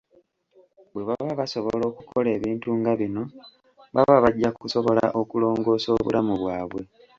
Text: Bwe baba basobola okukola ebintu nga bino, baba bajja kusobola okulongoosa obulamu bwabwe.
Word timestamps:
Bwe 0.91 1.03
baba 1.07 1.31
basobola 1.41 1.83
okukola 1.91 2.27
ebintu 2.37 2.69
nga 2.79 2.93
bino, 2.99 3.23
baba 3.95 4.15
bajja 4.23 4.49
kusobola 4.59 5.03
okulongoosa 5.21 5.89
obulamu 5.97 6.33
bwabwe. 6.41 6.81